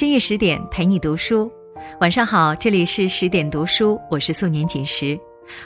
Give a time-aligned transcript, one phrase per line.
[0.00, 1.52] 深夜十点陪你读书，
[2.00, 5.20] 晚上好，这里是十点读书，我是素年锦时，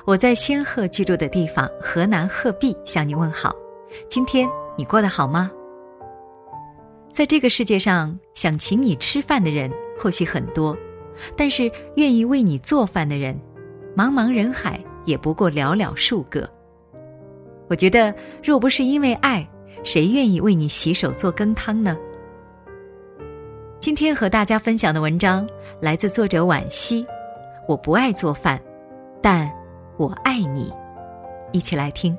[0.04, 3.54] 我在仙鹤居住的地方河南鹤壁向你问好。
[4.08, 5.52] 今天你过得好吗？
[7.12, 10.76] 在这个世界上，想请你吃饭的人或许很多，
[11.36, 13.40] 但是愿意为你做饭的人，
[13.96, 16.50] 茫茫人海也不过寥寥数个。
[17.68, 18.12] 我觉得，
[18.42, 19.48] 若不是因为爱，
[19.84, 21.96] 谁愿意为你洗手做羹汤呢？
[24.04, 25.48] 今天和大家分享的文章
[25.80, 27.06] 来自作者惋惜。
[27.66, 28.60] 我不爱做饭，
[29.22, 29.50] 但
[29.96, 30.70] 我爱你。
[31.52, 32.14] 一起来听。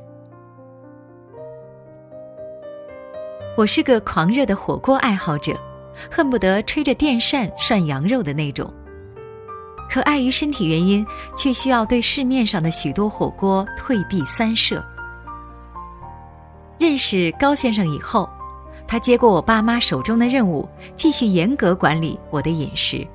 [3.55, 5.55] 我是个狂热的火锅爱好者，
[6.09, 8.73] 恨不得吹着电扇涮羊肉的那种。
[9.87, 11.05] 可碍于身体原因，
[11.37, 14.83] 却需要对市面上的许多火锅退避三舍。
[16.79, 18.27] 认识高先生以后。
[18.87, 23.05] 他接过我爸妈手中的任务，继续严格管理我的饮食。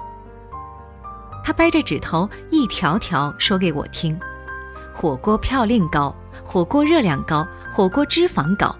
[1.43, 4.19] 他掰着指头一条条说给我听：
[4.93, 8.75] 火锅嘌呤高，火锅热量高，火锅脂肪高，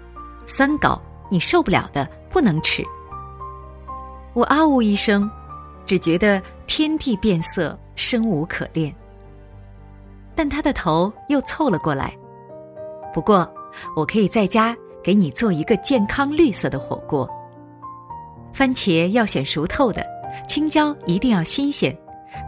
[0.45, 2.83] 三高，你受不了的不能吃。
[4.33, 5.29] 我啊呜一声，
[5.85, 8.93] 只觉得天地变色，生无可恋。
[10.35, 12.15] 但他的头又凑了过来。
[13.13, 13.49] 不过，
[13.95, 14.75] 我可以在家。
[15.03, 17.29] 给你做一个健康绿色的火锅。
[18.53, 20.05] 番茄要选熟透的，
[20.47, 21.97] 青椒一定要新鲜，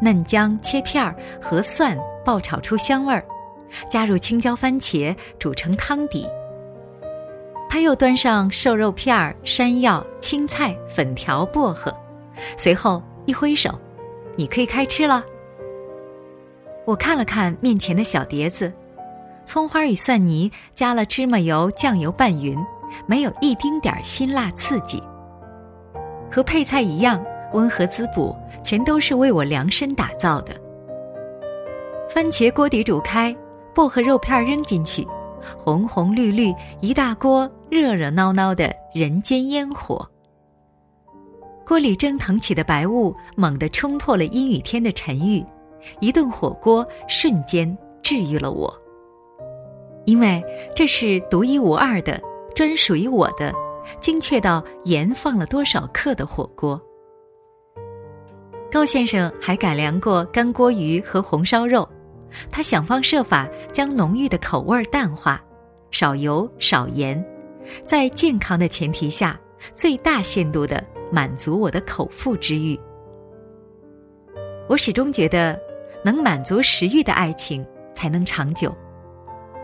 [0.01, 3.25] 嫩姜切片儿，和蒜爆炒出香味儿，
[3.89, 6.27] 加入青椒番茄煮成汤底。
[7.69, 11.91] 他又端上瘦肉片儿、山药、青菜、粉条、薄荷，
[12.57, 13.73] 随后一挥手，
[14.35, 15.25] 你可以开吃了。
[16.85, 18.71] 我看了看面前的小碟子。
[19.45, 22.57] 葱花与蒜泥加了芝麻油、酱油拌匀，
[23.05, 25.01] 没有一丁点儿辛辣刺激。
[26.31, 30.53] 和配菜一样温和滋补，全都是为我量身打造的。
[32.09, 33.35] 番茄锅底煮开，
[33.73, 35.07] 薄荷肉片扔进去，
[35.57, 40.07] 红红绿绿一大锅，热热闹闹的人间烟火。
[41.65, 45.45] 锅里蒸腾起的白雾猛地冲破了阴雨天的沉郁，
[45.99, 48.82] 一顿火锅瞬间治愈了我。
[50.05, 50.43] 因为
[50.75, 52.21] 这是独一无二的、
[52.55, 53.53] 专属于我的、
[54.01, 56.81] 精确到盐放了多少克的火锅。
[58.71, 61.87] 高先生还改良过干锅鱼和红烧肉，
[62.49, 65.39] 他想方设法将浓郁的口味淡化，
[65.91, 67.23] 少油少盐，
[67.85, 69.39] 在健康的前提下，
[69.73, 72.77] 最大限度的满足我的口腹之欲。
[74.67, 75.59] 我始终觉得，
[76.03, 77.63] 能满足食欲的爱情
[77.93, 78.75] 才能长久。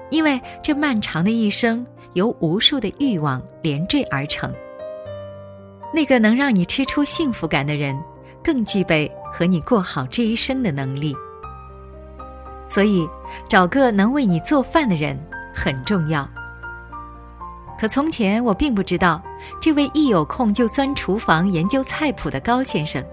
[0.10, 4.52] 因为这漫长的一生由无数的欲望连缀而成，
[5.94, 7.98] 那个能让你吃出幸福感的人，
[8.44, 11.16] 更具备和你过好这一生的能力。
[12.68, 13.08] 所以，
[13.48, 15.20] 找个能为你做饭的人
[15.54, 16.28] 很重要。
[17.80, 19.22] 可从前我并不知道，
[19.62, 23.04] 这位一有空就钻厨房研究菜谱的高先生，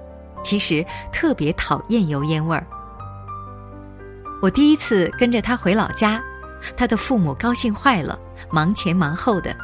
[0.43, 2.67] 其实特别讨厌油烟味儿。
[4.43, 6.23] 我第一次跟着他回老家。
[6.75, 8.19] 他的父母高兴坏了，
[8.51, 9.55] 忙前忙后的，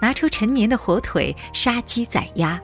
[0.00, 2.60] 拿出陈年的火腿、杀鸡宰鸭。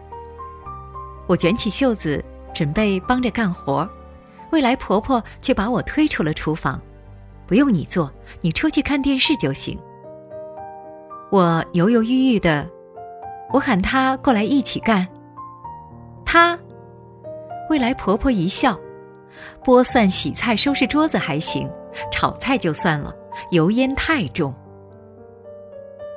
[1.26, 3.88] 我卷起袖子准备帮着干活，
[4.52, 6.80] 未来婆婆却把我推出了厨房，
[7.46, 8.12] 不用你做，
[8.42, 9.78] 你出去看电视就行。
[11.30, 12.68] 我犹犹豫豫的，
[13.52, 15.08] 我喊她过来一起干。
[16.24, 16.58] 她，
[17.70, 18.78] 未来婆婆一笑，
[19.64, 21.68] 剥蒜、洗菜、收拾桌子还行，
[22.12, 23.12] 炒菜就算了。
[23.50, 24.54] 油烟太重，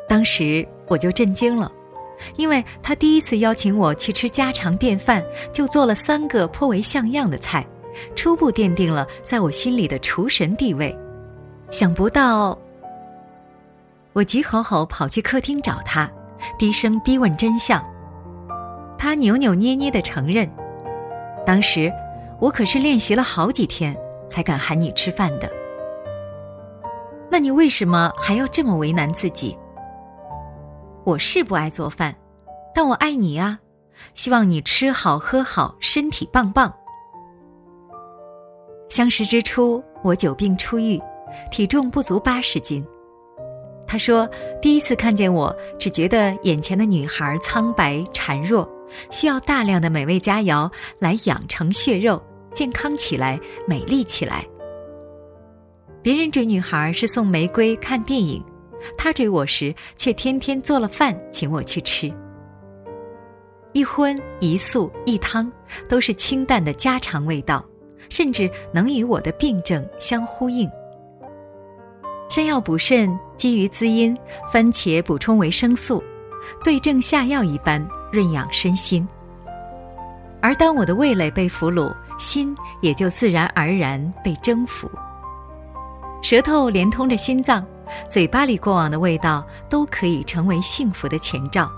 [0.08, 1.72] 当时我就震惊了，
[2.36, 7.66] 因为他第一次邀请我去吃家常便饭，就做了三个颇为像样的菜，
[8.16, 10.98] 初步奠定了在我心里的厨神地位。
[11.70, 12.58] 想不到，
[14.14, 16.10] 我急吼吼跑去客厅找他，
[16.58, 17.84] 低声逼问真相。
[18.98, 20.50] 他扭扭捏捏的承认，
[21.46, 21.92] 当时
[22.40, 23.96] 我可是练习了好几天
[24.28, 25.52] 才敢喊你吃饭的。
[27.30, 29.58] 那你为什么还要这么为难自己？
[31.04, 32.16] 我是不爱做饭，
[32.74, 33.60] 但我爱你啊！
[34.14, 36.74] 希望你吃好喝好，身体棒棒。
[38.90, 41.02] 相识之初，我久病初愈，
[41.52, 42.86] 体重不足八十斤。
[43.86, 44.30] 他说，
[44.62, 48.70] 第一次看见我，只觉得眼前的女孩苍白孱弱，
[49.10, 50.70] 需要大量的美味佳肴
[51.00, 52.22] 来养成血肉，
[52.54, 54.46] 健康起来，美丽起来。
[56.08, 58.42] 别人追女孩是送玫瑰、看电影，
[58.98, 62.10] 他追我时却天天做了饭请我去吃。
[63.74, 65.52] 一荤一素一汤，
[65.90, 67.62] 都是清淡的家常味道，
[68.08, 70.66] 甚至能与我的病症相呼应。
[72.30, 74.16] 山药补肾，基于滋阴；
[74.50, 76.02] 番茄补充维生素，
[76.64, 79.06] 对症下药一般，润养身心。
[80.42, 84.90] 而当我的味蕾被俘虏，心也就自然而然被征服。
[86.22, 87.66] 舌头连通着心脏，
[88.10, 91.72] 嘴巴里过往的味道都可以成为幸福的前兆。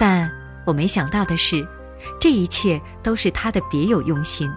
[0.00, 0.30] 但
[0.66, 1.66] 我没想到的是，
[2.20, 4.50] 这一切都是他的别有用心。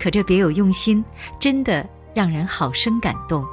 [0.00, 1.04] 可这别有用心，
[1.38, 3.44] 真的让人好生感动。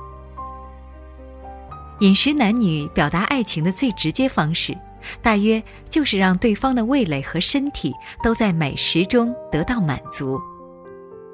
[1.99, 4.75] 饮食男女表达爱情的最直接方式，
[5.21, 7.93] 大约就是让对方的味蕾和身体
[8.23, 10.41] 都在美食中得到满足，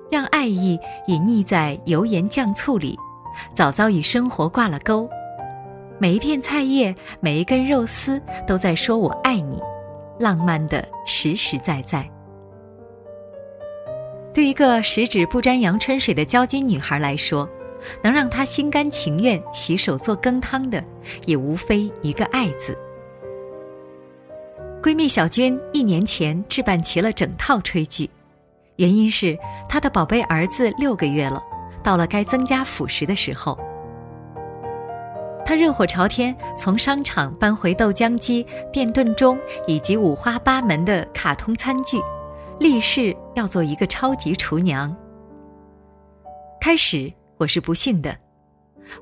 [0.10, 2.98] 让爱意隐匿在油盐酱醋里，
[3.54, 5.10] 早早与生活挂了钩。
[5.98, 9.60] 每一片菜叶，每一根肉丝，都在说我爱你，
[10.20, 12.10] 浪漫的实实在在。
[14.34, 17.50] 对一个十指不沾阳春水的娇金女孩来说，
[18.04, 20.84] 能让她心甘情愿洗手做羹汤的，
[21.26, 22.78] 也无非一个爱字。
[24.84, 28.10] 闺蜜小娟一年前置办齐了整套炊具，
[28.78, 29.38] 原因是
[29.68, 31.42] 她的宝贝儿子六个月了，
[31.84, 33.58] 到了该增加辅食的时候。
[35.48, 38.44] 他热火朝天从商场搬回豆浆机、
[38.74, 39.38] 电炖盅
[39.68, 42.02] 以及五花八门的卡通餐具，
[42.60, 44.94] 立誓要做一个超级厨娘。
[46.60, 48.18] 开始我是不信的，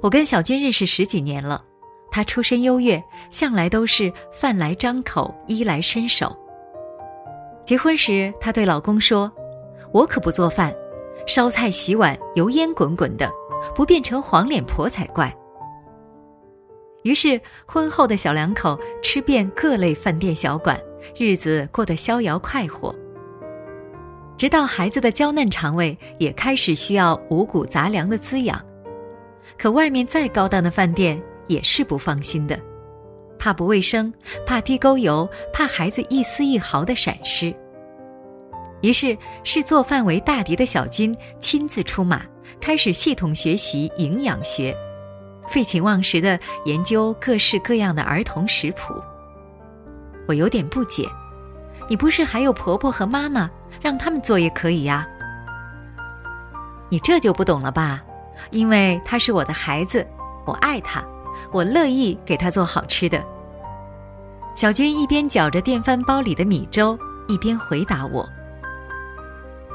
[0.02, 1.64] 我跟小军认识十几年了，
[2.12, 6.38] 他出身优越，向来都是饭来张口、衣来伸手。
[7.64, 9.31] 结婚时，她对老公说
[9.94, 10.75] ：“我可不做饭，
[11.28, 13.31] 烧菜洗碗油烟滚滚的，
[13.75, 15.34] 不变成黄脸婆才怪。”
[17.04, 20.80] 于是，婚后的小两口吃遍各类饭店小馆，
[21.18, 22.95] 日子过得逍遥快活。
[24.38, 28.60] 直到孩子的娇嫩肠胃也开始需要五谷杂粮的滋养，
[29.57, 32.60] 可外面再高档的饭店也是不放心的，
[33.38, 34.12] 怕不卫生，
[34.45, 37.54] 怕地沟油，怕孩子一丝一毫的闪失。
[38.83, 42.21] 于是，视做饭为大敌的小金亲自出马，
[42.59, 44.75] 开始系统学习营养学。
[45.47, 48.94] 废寝忘食的研究各式各样的儿童食谱，
[50.27, 51.07] 我有点不解。
[51.88, 53.50] 你不是还有婆婆和妈妈，
[53.81, 55.07] 让他们做也可以呀？
[56.89, 58.03] 你这就不懂了吧？
[58.51, 60.06] 因为他是我的孩子，
[60.45, 61.01] 我爱他，
[61.53, 63.24] 我乐意给他做好吃的。
[64.56, 67.00] 小军一边搅着电饭煲里的米粥，
[67.30, 68.27] 一边回答我：“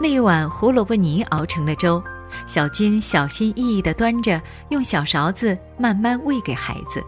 [0.00, 2.02] 那一碗胡萝卜泥熬成的粥。”
[2.46, 7.02] 小军小心翼翼地端着，用小勺子慢慢喂给孩子，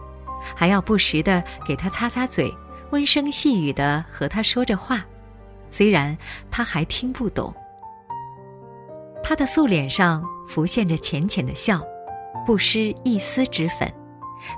[0.55, 2.51] 还要不时地给他擦擦嘴，
[2.89, 5.05] 温声细语地和他说着话。
[5.69, 6.17] 虽然
[6.49, 7.53] 他还听不懂，
[9.23, 11.79] 他的素脸上浮现着浅浅的笑，
[12.47, 13.93] 不施一丝脂粉，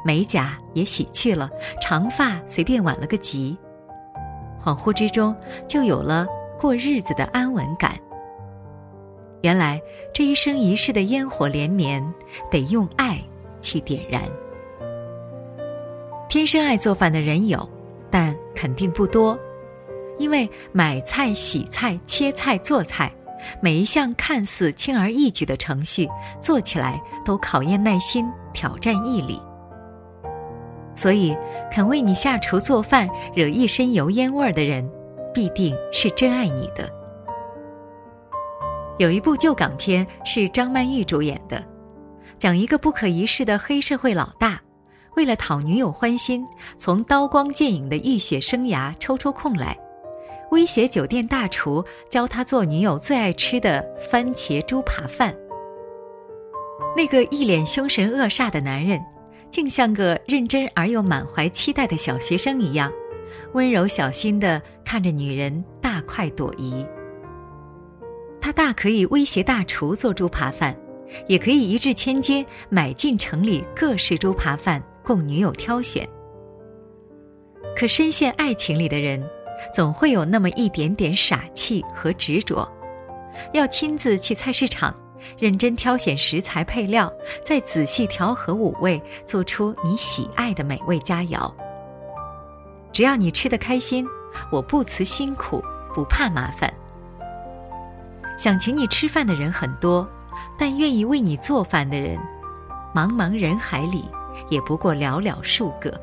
[0.06, 1.50] 美甲也洗去了，
[1.82, 3.58] 长发随便挽了个髻。
[4.64, 5.36] 恍惚之中，
[5.68, 6.26] 就有了
[6.58, 8.00] 过日子的安稳感。
[9.44, 9.82] 原来
[10.14, 12.02] 这一生一世的烟火连绵，
[12.50, 13.22] 得用爱
[13.62, 14.22] 去点燃。
[16.30, 17.70] 天生爱做饭的人有，
[18.10, 19.38] 但肯定不多。
[20.18, 23.14] 因为买菜、洗菜、切菜、做菜，
[23.62, 26.08] 每一项看似轻而易举的程序，
[26.40, 29.42] 做起来都考验耐心、挑战毅力。
[30.96, 31.36] 所以，
[31.70, 34.90] 肯为你下厨做饭、惹一身油烟味儿的人，
[35.34, 36.90] 必定是真爱你的。
[39.00, 41.64] 有一部旧港片是张曼玉主演的，
[42.38, 44.62] 讲一个不可一世的黑社会老大，
[45.16, 46.46] 为了讨女友欢心，
[46.78, 49.76] 从刀光剑影的浴血生涯抽出空来，
[50.52, 55.36] 威胁酒店大厨教他做女友最爱吃的番茄猪扒饭。
[56.96, 59.04] 那个一脸凶神恶煞的男人，
[59.50, 62.92] 竟像个认真而又满怀期待的小学生一样，
[63.54, 66.86] 温柔小心地看着女人大快朵颐。
[68.44, 70.78] 他大可以威胁大厨做猪扒饭，
[71.30, 76.06] 也可以一掷千金买进城里各式猪扒饭供女友挑选。
[77.74, 79.26] 可深陷爱情里的人，
[79.74, 82.70] 总会有那么一点点傻气和执着，
[83.54, 84.94] 要亲自去菜市场，
[85.40, 87.10] 认真挑选食材配料，
[87.46, 91.50] 再仔细调和五味，做出你喜爱的美味佳肴。
[92.92, 94.06] 只要你吃得开心，
[94.52, 95.64] 我不辞辛苦，
[95.96, 96.70] 不怕麻烦。
[98.44, 100.06] 想请你吃饭的人很多，
[100.58, 102.20] 但愿意为你做饭的人，
[102.94, 104.04] 茫茫人海里
[104.50, 105.98] 也不过寥寥数个。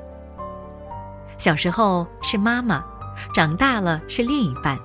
[1.37, 2.82] 小时候是妈妈，
[3.35, 4.78] 长大了是另一半。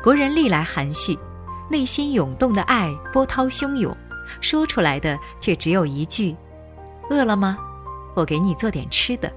[0.00, 1.18] 国人历来含蓄，
[1.68, 3.92] 内心涌动的爱波涛汹涌，
[4.40, 6.36] 说出来的却只有一句
[7.10, 7.58] ：“饿了吗？
[8.14, 9.28] 我给你做点吃的。”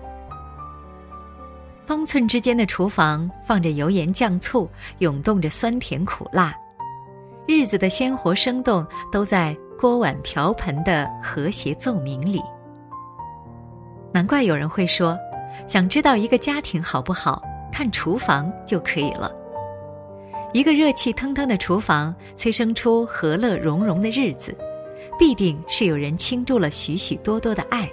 [1.87, 6.55] 方寸之间的厨房放着油盐酱醋，涌动着酸甜苦辣，
[7.51, 12.41] 日子的鲜活生动都在锅碗瓢盆的和谐奏鸣里。
[14.13, 15.19] 难怪有人会说，
[15.67, 19.29] 想知道一个家庭好不好，看厨房就可以了。
[20.53, 24.57] 一个热气腾腾的厨房，催生出和乐融融的日子，
[25.19, 27.89] 必定是有人倾注了许许多多的爱。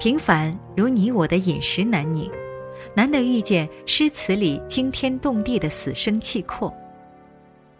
[0.00, 2.28] 平凡如你我的饮食男女，
[2.92, 6.74] 难得遇见诗词里惊天动地的死生契阔。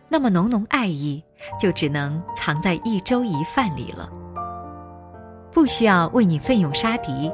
[0.08, 1.22] 那么浓浓爱意，
[1.58, 4.10] 就只能藏在一粥一饭里了。
[5.52, 7.32] 不需要为你奋勇杀敌，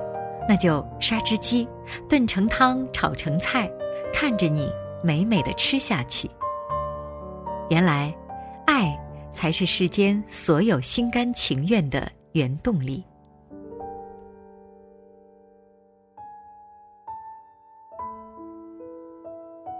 [0.48, 1.68] 那就杀只鸡，
[2.08, 3.70] 炖成汤，炒成菜，
[4.12, 6.30] 看着你美美的吃下去。
[7.68, 8.14] 原来，
[8.66, 8.98] 爱
[9.32, 13.04] 才是世间所有心甘情愿的原动力。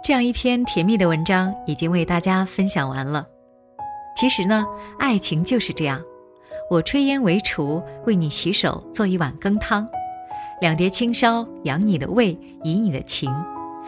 [0.03, 3.25] 这样一篇甜蜜的文章已经为大家分享完了。
[4.17, 4.61] 其实呢，
[4.99, 6.01] 爱情就是这样，
[6.69, 9.87] 我炊烟为厨，为你洗手，做一碗羹汤，
[10.59, 13.33] 两碟青烧，养你的胃，怡你的情，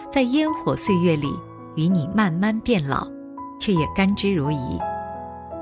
[0.09, 1.27] 在烟火岁月里，
[1.75, 3.05] 与你慢慢变老，
[3.59, 4.79] 却也甘之如饴。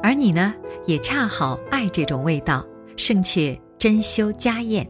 [0.04, 0.54] 而你呢，
[0.86, 2.64] 也恰好爱这种味道，
[2.96, 4.88] 胜却珍馐家宴。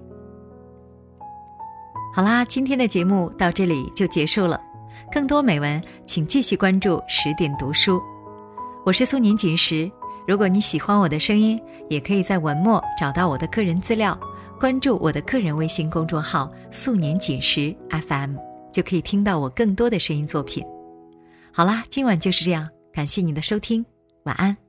[2.14, 4.60] 好啦，今天的节目到这里就结束了。
[5.14, 8.02] 更多美文，请继续关注十点读书。
[8.84, 9.90] 我是苏年锦时。
[10.28, 14.20] 如果你喜欢我的声音，也可以在文末找到我的个人资料，
[14.60, 18.36] 关注我的个人微信公众号“素年锦时 FM”，
[18.72, 20.66] 就可以听到我更多的声音作品。
[21.52, 23.86] 好啦，今晚就是这样，感谢你的收听，
[24.24, 24.63] 晚安。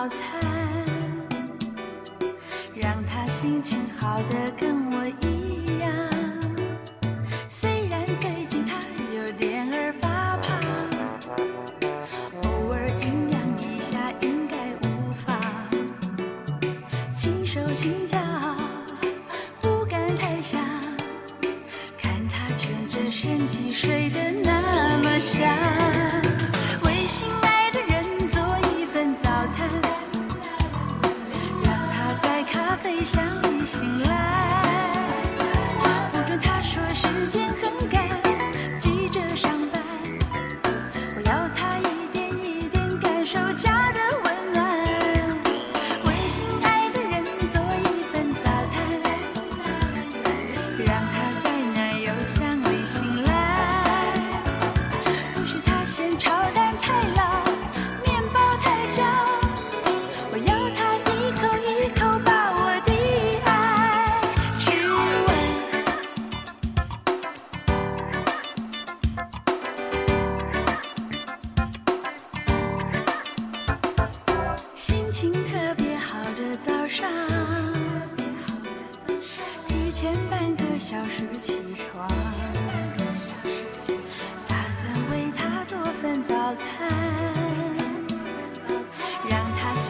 [0.00, 0.18] 早餐，
[2.74, 4.79] 让他心情好的更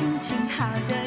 [0.00, 1.00] 心情好的